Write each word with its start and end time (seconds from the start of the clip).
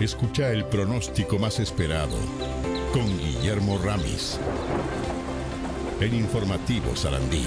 Escucha 0.00 0.50
el 0.50 0.64
pronóstico 0.64 1.38
más 1.38 1.60
esperado 1.60 2.16
con 2.94 3.06
Guillermo 3.18 3.78
Ramis. 3.84 4.40
En 6.00 6.14
Informativo 6.14 6.96
Sarandí. 6.96 7.44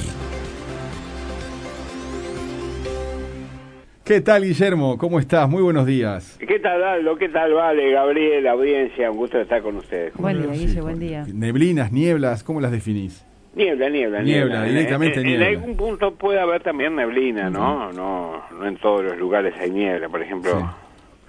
¿Qué 4.03 4.21
tal, 4.21 4.43
Guillermo? 4.43 4.99
¿Cómo 4.99 5.19
estás? 5.19 5.49
Muy 5.49 5.63
buenos 5.63 5.87
días. 5.87 6.37
¿Qué 6.47 6.59
tal, 6.59 6.83
Aldo? 6.83 7.15
¿Qué 7.15 7.29
tal, 7.29 7.53
Vale, 7.53 7.91
Gabriel, 7.91 8.45
audiencia? 8.45 9.09
Un 9.09 9.17
gusto 9.17 9.41
estar 9.41 9.63
con 9.63 9.77
ustedes. 9.77 10.13
Buen 10.13 10.43
día, 10.43 10.51
Guille, 10.51 10.81
buen 10.81 10.99
día. 10.99 11.25
Neblinas, 11.33 11.91
nieblas, 11.91 12.43
¿cómo 12.43 12.61
las 12.61 12.71
definís? 12.71 13.25
Niebla, 13.55 13.89
niebla, 13.89 14.21
Niebla, 14.21 14.61
niebla. 14.61 14.63
directamente 14.65 15.21
en, 15.21 15.25
niebla. 15.25 15.49
En 15.49 15.57
algún 15.57 15.75
punto 15.75 16.13
puede 16.13 16.39
haber 16.39 16.61
también 16.61 16.95
neblina, 16.95 17.49
¿no? 17.49 17.91
No, 17.93 18.43
no 18.51 18.67
en 18.67 18.77
todos 18.77 19.03
los 19.03 19.17
lugares 19.17 19.55
hay 19.59 19.71
niebla. 19.71 20.09
Por 20.09 20.21
ejemplo, 20.21 20.75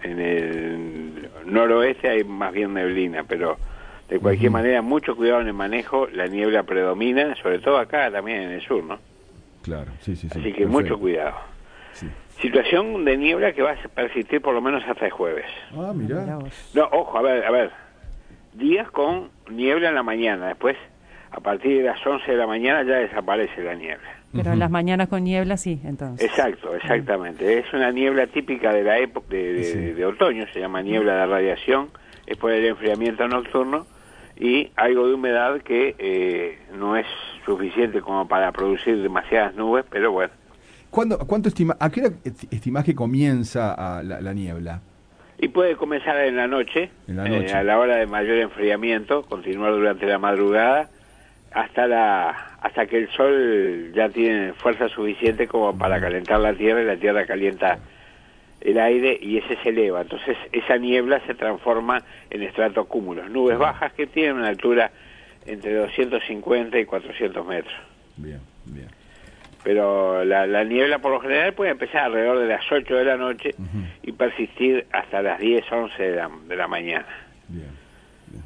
en 0.03 0.21
el 0.21 0.54
noroeste 1.55 2.09
hay 2.09 2.25
más 2.25 2.53
bien 2.53 2.75
neblina, 2.75 3.25
pero 3.25 3.57
de 4.09 4.19
cualquier 4.19 4.51
manera, 4.51 4.83
mucho 4.83 5.17
cuidado 5.17 5.41
en 5.41 5.49
el 5.49 5.55
manejo. 5.55 6.07
La 6.13 6.27
niebla 6.27 6.63
predomina, 6.65 7.35
sobre 7.37 7.59
todo 7.61 7.79
acá 7.79 8.11
también 8.11 8.43
en 8.43 8.51
el 8.51 8.61
sur, 8.61 8.85
¿no? 8.85 8.99
Claro, 9.63 9.91
sí, 10.01 10.15
sí, 10.15 10.29
sí. 10.29 10.39
Así 10.39 10.43
que 10.53 10.67
perfecto. 10.67 10.69
mucho 10.69 10.99
cuidado. 10.99 11.37
Sí. 11.93 12.09
Situación 12.41 13.05
de 13.05 13.17
niebla 13.17 13.53
que 13.53 13.63
va 13.63 13.73
a 13.73 13.89
persistir 13.89 14.43
por 14.43 14.53
lo 14.53 14.61
menos 14.61 14.83
hasta 14.87 15.07
el 15.07 15.13
jueves. 15.13 15.47
Ah, 15.75 15.93
Mirá. 15.95 16.27
No, 16.75 16.85
ojo, 16.93 17.17
a 17.17 17.23
ver, 17.23 17.45
a 17.45 17.51
ver. 17.51 17.71
Días 18.53 18.91
con 18.91 19.31
niebla 19.51 19.89
en 19.89 19.95
la 19.95 20.03
mañana, 20.03 20.49
después 20.49 20.77
a 21.37 21.41
partir 21.41 21.79
de 21.79 21.85
las 21.85 22.07
11 22.07 22.31
de 22.31 22.37
la 22.37 22.47
mañana 22.47 22.83
ya 22.83 22.97
desaparece 22.97 23.63
la 23.63 23.75
niebla. 23.75 24.09
Pero 24.33 24.53
en 24.53 24.59
las 24.59 24.71
mañanas 24.71 25.09
con 25.09 25.23
niebla 25.25 25.57
sí, 25.57 25.81
entonces. 25.85 26.29
Exacto, 26.29 26.75
exactamente. 26.75 27.59
Es 27.59 27.73
una 27.73 27.91
niebla 27.93 28.27
típica 28.27 28.73
de 28.73 28.83
la 28.83 28.99
época 28.99 29.29
de, 29.31 29.53
de- 29.53 29.65
Sí. 29.65 29.79
de 29.79 30.05
otoño, 30.07 30.45
se 30.53 30.59
llama 30.61 30.83
niebla 30.83 31.15
de 31.15 31.27
radiación, 31.27 31.89
es 32.27 32.37
por 32.37 32.51
el 32.51 32.65
enfriamiento 32.67 33.29
nocturno 33.29 33.87
y 34.37 34.71
algo 34.75 35.07
de 35.07 35.15
humedad 35.15 35.61
que 35.63 35.95
eh, 35.99 36.59
no 36.77 36.97
es 36.97 37.07
suficiente 37.47 38.01
como 38.01 38.27
para 38.27 38.51
producir 38.51 39.01
demasiadas 39.03 39.55
nubes, 39.55 39.85
pero 39.89 40.11
bueno. 40.11 40.33
¿Cuándo, 40.91 41.19
¿Cuánto 41.19 41.49
estima, 41.49 41.77
¿A 41.79 41.91
qué 41.91 42.01
hora 42.01 42.11
esti- 42.25 42.49
estimás 42.51 42.85
que 42.85 42.95
comienza 42.97 43.75
ah, 43.77 44.03
la, 44.03 44.21
la 44.21 44.33
niebla? 44.33 44.81
Y 45.39 45.49
puede 45.49 45.77
comenzar 45.77 46.17
en 46.25 46.37
la 46.37 46.47
noche, 46.49 46.91
En 47.09 47.17
la 47.17 47.27
eh, 47.27 47.41
noche. 47.41 47.53
a 47.55 47.63
la 47.63 47.79
hora 47.79 47.97
de 47.97 48.07
mayor 48.07 48.37
enfriamiento, 48.39 49.23
continuar 49.23 49.73
durante 49.73 50.07
la 50.07 50.19
madrugada 50.19 50.89
hasta 51.55 51.87
la 51.87 52.57
hasta 52.61 52.87
que 52.87 52.99
el 52.99 53.09
sol 53.11 53.93
ya 53.95 54.09
tiene 54.09 54.53
fuerza 54.55 54.89
suficiente 54.89 55.47
como 55.47 55.77
para 55.77 56.01
calentar 56.01 56.41
la 56.41 56.55
tierra 56.55 56.83
y 56.83 56.87
la 56.87 56.97
tierra 56.97 57.27
calienta 57.27 57.79
el 58.61 58.79
aire 58.79 59.19
y 59.21 59.37
ese 59.37 59.57
se 59.63 59.69
eleva. 59.69 60.01
Entonces 60.01 60.37
esa 60.51 60.77
niebla 60.79 61.21
se 61.27 61.35
transforma 61.35 62.03
en 62.31 62.43
estratocúmulos, 62.43 63.31
nubes 63.31 63.59
bajas 63.59 63.93
que 63.93 64.07
tienen 64.07 64.37
una 64.37 64.49
altura 64.49 64.91
entre 65.47 65.75
250 65.75 66.79
y 66.79 66.85
400 66.87 67.47
metros. 67.47 67.75
Bien, 68.17 68.41
bien. 68.65 68.89
Pero 69.63 70.25
la, 70.25 70.47
la 70.47 70.65
niebla 70.65 70.99
por 70.99 71.13
lo 71.13 71.21
general 71.21 71.53
puede 71.53 71.71
empezar 71.71 72.05
alrededor 72.05 72.39
de 72.39 72.47
las 72.47 72.71
8 72.71 72.95
de 72.95 73.05
la 73.05 73.17
noche 73.17 73.55
y 74.03 74.13
persistir 74.13 74.87
hasta 74.91 75.23
las 75.23 75.39
10, 75.39 75.71
11 75.71 76.03
de 76.03 76.17
la, 76.17 76.31
de 76.49 76.57
la 76.57 76.67
mañana. 76.67 77.07
Bien, 77.49 77.69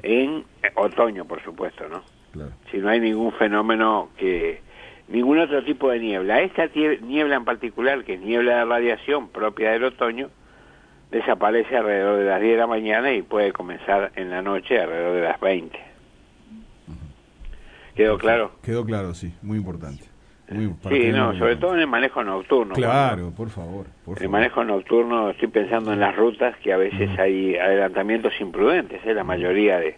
En 0.03 0.45
otoño, 0.75 1.25
por 1.25 1.43
supuesto, 1.43 1.89
¿no? 1.89 2.18
Claro. 2.33 2.51
Si 2.71 2.79
no 2.79 2.89
hay 2.89 3.01
ningún 3.01 3.33
fenómeno 3.33 4.09
que... 4.17 4.61
Ningún 5.09 5.39
otro 5.39 5.65
tipo 5.65 5.89
de 5.91 6.01
niebla. 6.01 6.43
Esta 6.43 6.67
niebla 7.01 7.37
en 7.37 7.45
particular, 7.47 8.05
que 8.05 8.15
es 8.15 8.21
niebla 8.21 8.57
de 8.59 8.65
radiación 8.67 9.29
propia 9.29 9.71
del 9.71 9.85
otoño, 9.85 10.29
desaparece 11.11 11.79
alrededor 11.79 12.19
de 12.19 12.27
las 12.27 12.41
10 12.43 12.53
de 12.53 12.59
la 12.59 12.67
mañana 12.67 13.11
y 13.15 13.23
puede 13.23 13.53
comenzar 13.53 14.13
en 14.17 14.29
la 14.29 14.43
noche 14.43 14.79
alrededor 14.79 15.15
de 15.17 15.23
las 15.23 15.41
20. 15.41 15.79
¿Quedó 17.95 18.19
claro? 18.19 18.53
Quedó 18.63 18.85
claro, 18.85 19.15
sí. 19.15 19.33
Muy 19.43 19.59
importante. 19.59 20.05
Muy, 20.51 20.75
Sí, 20.89 21.11
no, 21.13 21.37
sobre 21.39 21.57
todo 21.57 21.75
en 21.75 21.81
el 21.81 21.87
manejo 21.87 22.23
nocturno. 22.25 22.75
Claro, 22.75 23.33
por 23.37 23.51
favor. 23.51 23.87
Por 24.05 24.17
En 24.19 24.25
el 24.25 24.29
favor. 24.29 24.31
manejo 24.31 24.65
nocturno 24.65 25.31
estoy 25.31 25.49
pensando 25.49 25.93
en 25.93 26.01
las 26.01 26.17
rutas 26.17 26.57
que 26.59 26.73
a 26.73 26.77
veces 26.79 27.19
hay 27.19 27.57
adelantamientos 27.57 28.33
imprudentes, 28.41 29.01
¿eh? 29.05 29.15
la 29.15 29.25
mayoría 29.25 29.79
de... 29.79 29.97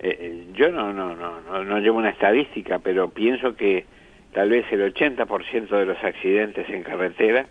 eh, 0.00 0.16
eh, 0.20 0.46
yo 0.54 0.70
no, 0.70 0.92
no, 0.92 1.14
no, 1.16 1.40
no, 1.40 1.64
no 1.64 1.78
llevo 1.80 1.98
una 1.98 2.10
estadística, 2.10 2.78
pero 2.78 3.10
pienso 3.10 3.54
que 3.56 3.84
tal 4.32 4.50
vez 4.50 4.64
el 4.72 4.92
80% 4.94 5.68
de 5.68 5.86
los 5.86 6.02
accidentes 6.04 6.68
en 6.70 6.82
carretera 6.82 7.46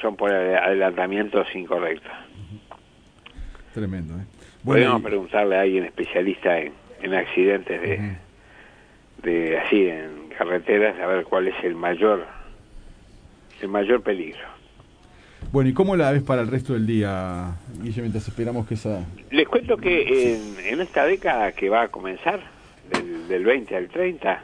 son 0.00 0.16
por 0.16 0.30
ade- 0.30 0.58
adelantamientos 0.58 1.46
incorrectos. 1.54 2.12
Tremendo, 3.72 4.14
¿eh? 4.14 4.24
Podríamos 4.64 5.00
y- 5.00 5.04
preguntarle 5.04 5.56
a 5.56 5.62
alguien 5.62 5.84
especialista 5.84 6.58
en, 6.58 6.72
en 7.02 7.14
accidentes 7.14 7.80
de, 7.80 8.16
de 9.22 9.58
así 9.58 9.88
en 9.88 10.28
carreteras 10.38 10.98
a 11.00 11.06
ver 11.06 11.24
cuál 11.24 11.48
es 11.48 11.54
el 11.64 11.74
mayor 11.74 12.26
el 13.60 13.68
mayor 13.68 14.02
peligro. 14.02 14.40
Bueno, 15.54 15.70
¿y 15.70 15.72
cómo 15.72 15.94
la 15.94 16.10
ves 16.10 16.24
para 16.24 16.42
el 16.42 16.48
resto 16.48 16.72
del 16.72 16.84
día, 16.84 17.54
Guille, 17.80 18.00
mientras 18.00 18.26
esperamos 18.26 18.66
que 18.66 18.74
esa... 18.74 19.04
Les 19.30 19.46
cuento 19.46 19.76
que 19.76 20.34
en, 20.34 20.56
en 20.58 20.80
esta 20.80 21.04
década 21.04 21.52
que 21.52 21.68
va 21.68 21.82
a 21.82 21.88
comenzar, 21.92 22.40
del, 22.90 23.28
del 23.28 23.44
20 23.44 23.76
al 23.76 23.88
30, 23.88 24.42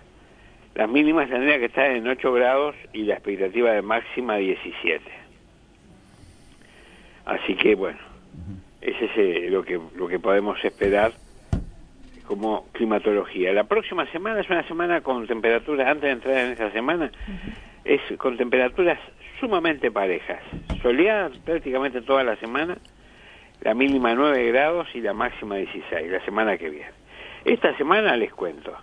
las 0.77 0.89
mínimas 0.89 1.29
tendrían 1.29 1.59
que 1.59 1.67
estar 1.67 1.91
en 1.91 2.07
8 2.07 2.33
grados 2.33 2.77
y 2.93 3.03
la 3.03 3.15
expectativa 3.15 3.73
de 3.73 3.83
máxima 3.83 4.37
17. 4.37 5.03
Así 7.25 7.57
que 7.57 7.75
bueno, 7.75 7.99
ese 8.81 9.07
es 9.07 9.11
eh, 9.17 9.49
lo 9.51 9.65
que 9.65 9.81
lo 9.97 10.07
que 10.07 10.21
podemos 10.21 10.65
esperar 10.65 11.11
como 12.25 12.69
climatología. 12.71 13.53
La 13.53 13.65
próxima 13.65 14.07
semana 14.13 14.39
es 14.43 14.49
una 14.49 14.63
semana 14.69 15.01
con 15.01 15.27
temperaturas, 15.27 15.89
antes 15.89 16.03
de 16.03 16.11
entrar 16.11 16.37
en 16.37 16.53
esa 16.53 16.71
semana, 16.71 17.11
es 17.85 18.01
con 18.19 18.37
temperaturas 18.37 18.99
sumamente 19.39 19.91
parejas, 19.91 20.43
soleadas 20.83 21.37
prácticamente 21.39 22.03
toda 22.03 22.23
la 22.25 22.37
semana, 22.37 22.77
la 23.63 23.75
mínima 23.75 24.15
9 24.15 24.47
grados 24.53 24.89
y 24.95 25.01
la 25.01 25.13
máxima 25.13 25.57
16, 25.57 26.11
la 26.11 26.25
semana 26.25 26.57
que 26.59 26.71
viene. 26.71 26.91
Esta 27.45 27.77
semana 27.77 28.17
les 28.17 28.33
cuento, 28.33 28.77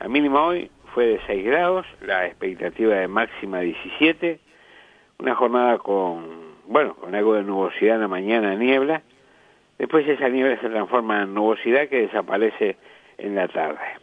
la 0.00 0.08
mínima 0.08 0.42
hoy 0.44 0.70
fue 0.94 1.06
de 1.06 1.20
6 1.26 1.44
grados, 1.44 1.86
la 2.02 2.26
expectativa 2.26 2.94
de 2.94 3.08
máxima 3.08 3.60
17, 3.60 4.38
una 5.18 5.34
jornada 5.34 5.78
con, 5.78 6.26
bueno, 6.66 6.94
con 6.94 7.14
algo 7.14 7.34
de 7.34 7.42
nubosidad 7.42 7.94
en 7.96 8.02
la 8.02 8.08
mañana, 8.08 8.54
niebla, 8.54 9.02
después 9.78 10.06
esa 10.06 10.28
niebla 10.28 10.60
se 10.60 10.68
transforma 10.68 11.22
en 11.22 11.34
nubosidad 11.34 11.88
que 11.88 12.02
desaparece 12.02 12.76
en 13.18 13.34
la 13.34 13.48
tarde. 13.48 14.01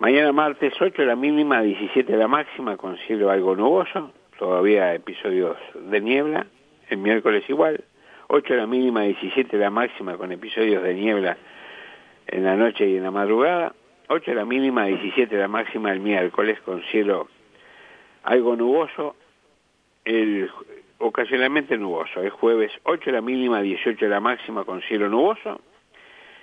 Mañana 0.00 0.30
martes 0.30 0.74
8 0.80 1.02
la 1.02 1.16
mínima, 1.16 1.60
17 1.60 2.16
la 2.16 2.28
máxima, 2.28 2.76
con 2.76 2.96
cielo 2.98 3.30
algo 3.30 3.56
nuboso, 3.56 4.12
todavía 4.38 4.94
episodios 4.94 5.56
de 5.74 6.00
niebla, 6.00 6.46
el 6.88 6.98
miércoles 6.98 7.42
igual, 7.48 7.82
8 8.28 8.54
la 8.54 8.68
mínima, 8.68 9.02
17 9.02 9.58
la 9.58 9.70
máxima, 9.70 10.16
con 10.16 10.30
episodios 10.30 10.84
de 10.84 10.94
niebla 10.94 11.36
en 12.28 12.44
la 12.44 12.54
noche 12.54 12.88
y 12.88 12.96
en 12.96 13.02
la 13.02 13.10
madrugada, 13.10 13.74
8 14.06 14.34
la 14.34 14.44
mínima, 14.44 14.84
17 14.84 15.36
la 15.36 15.48
máxima 15.48 15.90
el 15.90 15.98
miércoles, 15.98 16.60
con 16.60 16.80
cielo 16.92 17.26
algo 18.22 18.54
nuboso, 18.54 19.16
el 20.04 20.48
ocasionalmente 20.98 21.76
nuboso, 21.76 22.22
el 22.22 22.30
jueves 22.30 22.70
8 22.84 23.10
la 23.10 23.20
mínima, 23.20 23.62
18 23.62 24.06
la 24.06 24.20
máxima, 24.20 24.62
con 24.62 24.80
cielo 24.82 25.08
nuboso, 25.08 25.60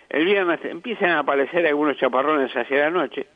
el 0.10 0.26
viernes 0.26 0.60
empiezan 0.66 1.12
a 1.12 1.20
aparecer 1.20 1.66
algunos 1.66 1.96
chaparrones 1.96 2.54
hacia 2.54 2.80
la 2.80 2.90
noche, 2.90 3.28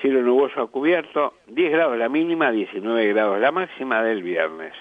cielo 0.00 0.22
nuboso 0.22 0.62
a 0.62 0.66
cubierto, 0.68 1.34
10 1.46 1.72
grados 1.72 1.98
la 1.98 2.08
mínima, 2.08 2.50
19 2.50 3.08
grados 3.08 3.40
la 3.40 3.52
máxima 3.52 4.02
del 4.02 4.22
viernes. 4.22 4.72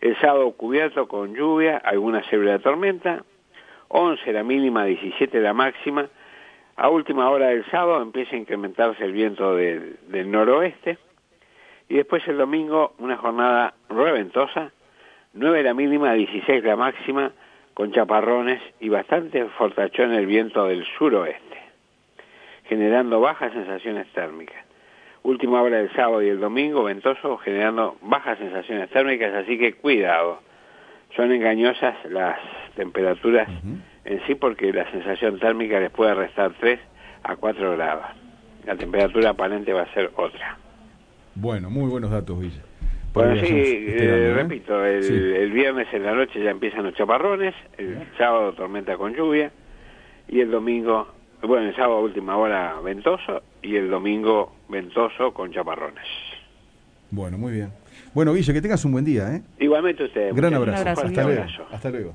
El 0.00 0.16
sábado 0.20 0.50
cubierto 0.52 1.08
con 1.08 1.34
lluvia, 1.34 1.76
alguna 1.76 2.22
severa 2.24 2.58
tormenta, 2.58 3.24
11 3.88 4.32
la 4.32 4.42
mínima, 4.42 4.84
17 4.84 5.40
la 5.40 5.52
máxima. 5.52 6.08
A 6.76 6.88
última 6.88 7.28
hora 7.28 7.48
del 7.48 7.64
sábado 7.70 8.00
empieza 8.00 8.36
a 8.36 8.38
incrementarse 8.38 9.04
el 9.04 9.12
viento 9.12 9.54
del, 9.54 9.98
del 10.08 10.30
noroeste. 10.30 10.98
Y 11.88 11.96
después 11.96 12.26
el 12.28 12.38
domingo 12.38 12.94
una 12.98 13.16
jornada 13.16 13.74
reventosa, 13.88 14.72
9 15.34 15.62
la 15.62 15.74
mínima, 15.74 16.12
16 16.14 16.64
la 16.64 16.76
máxima, 16.76 17.32
con 17.74 17.92
chaparrones 17.92 18.60
y 18.80 18.88
bastante 18.88 19.44
fortachón 19.56 20.12
el 20.12 20.26
viento 20.26 20.66
del 20.66 20.84
suroeste, 20.98 21.49
generando 22.70 23.20
bajas 23.20 23.52
sensaciones 23.52 24.06
térmicas. 24.14 24.64
Última 25.24 25.60
hora 25.60 25.78
del 25.78 25.92
sábado 25.92 26.22
y 26.22 26.28
el 26.28 26.38
domingo, 26.38 26.84
ventoso, 26.84 27.36
generando 27.38 27.96
bajas 28.00 28.38
sensaciones 28.38 28.88
térmicas, 28.90 29.34
así 29.34 29.58
que 29.58 29.74
cuidado. 29.74 30.40
Son 31.16 31.32
engañosas 31.32 31.96
las 32.08 32.38
temperaturas 32.76 33.48
en 34.04 34.24
sí 34.26 34.36
porque 34.36 34.72
la 34.72 34.88
sensación 34.92 35.40
térmica 35.40 35.80
les 35.80 35.90
puede 35.90 36.14
restar 36.14 36.52
3 36.60 36.78
a 37.24 37.34
4 37.36 37.72
grados. 37.72 38.06
La 38.64 38.76
temperatura 38.76 39.30
aparente 39.30 39.72
va 39.72 39.82
a 39.82 39.92
ser 39.92 40.12
otra. 40.16 40.56
Bueno, 41.34 41.68
muy 41.70 41.90
buenos 41.90 42.10
datos, 42.12 42.40
Guille. 42.40 42.60
Bueno, 43.12 43.34
sí, 43.34 43.40
vayamos 43.42 43.58
eh, 43.58 44.28
¿eh? 44.30 44.34
repito, 44.34 44.86
el, 44.86 45.02
Sí. 45.02 45.12
el 45.14 45.50
viernes 45.50 45.88
en 45.92 46.04
la 46.04 46.12
noche 46.12 46.40
ya 46.40 46.50
empiezan 46.50 46.84
los 46.84 46.94
chaparrones, 46.94 47.54
el 47.76 48.06
sábado 48.16 48.52
tormenta 48.52 48.96
con 48.96 49.12
lluvia 49.14 49.50
y 50.28 50.40
el 50.40 50.52
domingo, 50.52 51.08
bueno, 51.42 51.68
el 51.68 51.76
sábado 51.76 52.00
última 52.00 52.36
hora 52.36 52.74
ventoso 52.82 53.42
y 53.62 53.76
el 53.76 53.90
domingo 53.90 54.54
ventoso 54.68 55.32
con 55.32 55.52
chaparrones. 55.52 56.04
Bueno, 57.10 57.38
muy 57.38 57.52
bien. 57.52 57.72
Bueno, 58.14 58.32
Guille, 58.34 58.52
que 58.52 58.62
tengas 58.62 58.84
un 58.84 58.92
buen 58.92 59.04
día, 59.04 59.34
¿eh? 59.34 59.42
Igualmente 59.58 60.04
ustedes. 60.04 60.34
Gran 60.34 60.54
abrazo. 60.54 60.80
abrazo, 60.80 61.06
Hasta 61.06 61.22
luego. 61.22 61.44
Hasta 61.70 61.90
luego. 61.90 62.14